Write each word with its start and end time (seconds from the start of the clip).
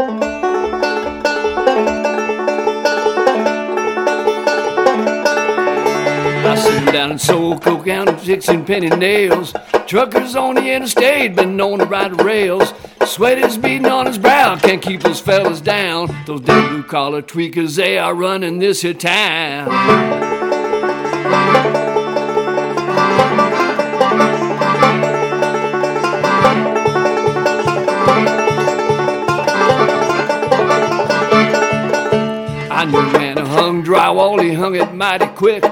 I 0.00 0.04
sit 6.56 6.92
down 6.92 7.10
and 7.10 7.20
sold 7.20 7.62
coke 7.62 7.88
out 7.88 8.08
and 8.08 8.66
penny 8.66 8.90
nails. 8.90 9.52
Truckers 9.86 10.36
on 10.36 10.54
the 10.54 10.70
interstate 10.70 11.34
been 11.34 11.56
known 11.56 11.80
to 11.80 11.84
ride 11.84 12.22
rails. 12.22 12.72
Sweat 13.06 13.38
is 13.38 13.58
beating 13.58 13.86
on 13.86 14.06
his 14.06 14.18
brow, 14.18 14.56
can't 14.56 14.80
keep 14.80 15.02
those 15.02 15.20
fellas 15.20 15.60
down. 15.60 16.14
Those 16.26 16.42
damn 16.42 16.68
blue 16.68 16.84
collar 16.84 17.22
tweakers, 17.22 17.74
they 17.76 17.98
are 17.98 18.14
running 18.14 18.60
this 18.60 18.82
here 18.82 18.94
town. 18.94 20.37
I 32.78 32.84
knew 32.84 32.98
a 32.98 33.12
man 33.12 33.36
who 33.36 33.44
hung 33.44 33.82
drywall, 33.82 34.40
he 34.40 34.54
hung 34.54 34.76
it 34.76 34.94
mighty 34.94 35.26
quick. 35.26 35.64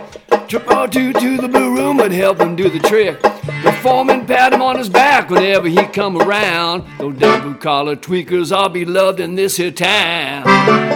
Trip 0.49 0.69
or 0.69 0.89
two 0.89 1.13
to 1.13 1.37
the 1.37 1.47
blue 1.47 1.77
room 1.77 1.99
would 1.99 2.11
help 2.11 2.41
him 2.41 2.57
do 2.57 2.69
the 2.69 2.81
trick. 2.81 3.23
The 3.23 3.79
foreman 3.81 4.27
pat 4.27 4.53
him 4.53 4.61
on 4.61 4.77
his 4.77 4.89
back 4.89 5.31
whenever 5.31 5.69
he 5.69 5.85
come 5.85 6.21
around. 6.21 6.85
Those 6.99 7.17
damn 7.17 7.43
blue 7.43 7.55
collar 7.55 7.95
tweakers 7.95 8.51
all 8.51 8.71
be 8.71 8.85
loved 8.85 9.21
in 9.21 9.37
this 9.37 9.57
here 9.57 9.71
town. 9.71 10.96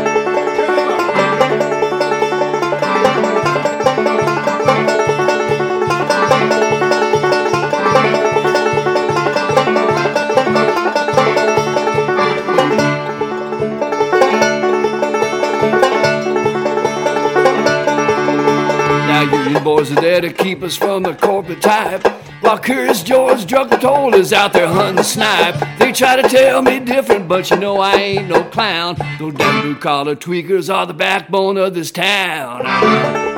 Boys 19.63 19.91
are 19.93 20.01
there 20.01 20.21
to 20.21 20.33
keep 20.33 20.63
us 20.63 20.77
from 20.77 21.03
the 21.03 21.15
corporate 21.15 21.63
type. 21.63 22.07
While 22.41 22.59
Curious 22.59 23.03
George 23.03 23.47
Drug 23.47 23.71
Toll 23.81 24.15
is 24.15 24.33
out 24.33 24.53
there 24.53 24.67
hunting 24.67 25.05
snipe. 25.05 25.79
They 25.79 25.93
try 25.93 26.21
to 26.21 26.29
tell 26.29 26.63
me 26.63 26.81
different, 26.81 27.29
but 27.29 27.51
you 27.51 27.57
know 27.59 27.79
I 27.79 27.95
ain't 27.95 28.29
no 28.29 28.43
clown. 28.45 28.97
Those 29.19 29.35
damn 29.35 29.63
blue 29.63 29.77
collar 29.77 30.17
tweakers 30.17 30.73
are 30.73 30.87
the 30.87 30.95
backbone 30.95 31.59
of 31.59 31.75
this 31.75 31.91
town. 31.91 33.30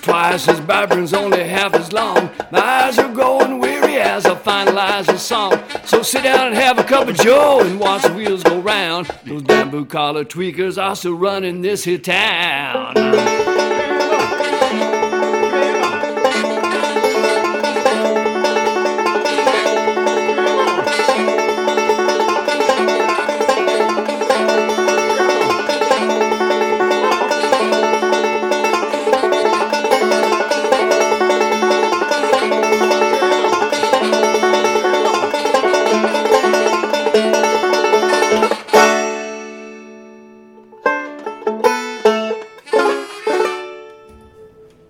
Twice, 0.00 0.46
his 0.46 0.58
vibrance 0.60 1.12
only 1.12 1.44
half 1.44 1.74
as 1.74 1.92
long. 1.92 2.30
My 2.50 2.60
eyes 2.60 2.98
are 2.98 3.12
growing 3.12 3.58
weary 3.58 3.96
as 3.96 4.26
I 4.26 4.34
finalize 4.34 5.06
the 5.06 5.18
song. 5.18 5.62
So 5.84 6.02
sit 6.02 6.24
down 6.24 6.48
and 6.48 6.56
have 6.56 6.78
a 6.78 6.84
cup 6.84 7.08
of 7.08 7.16
joe 7.16 7.60
and 7.60 7.78
watch 7.78 8.02
the 8.02 8.12
wheels 8.12 8.42
go 8.42 8.58
round. 8.60 9.06
Those 9.24 9.42
blue 9.42 9.86
collar 9.86 10.24
tweakers 10.24 10.82
are 10.82 10.96
still 10.96 11.14
running 11.14 11.62
this 11.62 11.84
here 11.84 11.98
town. 11.98 13.45